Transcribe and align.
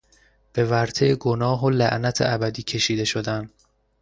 به 0.53 0.65
ورطهی 0.65 1.15
گناه 1.15 1.63
و 1.63 1.69
لعنت 1.69 2.17
ابدی 2.21 2.63
کشیده 2.63 3.03
شدن 3.05 3.49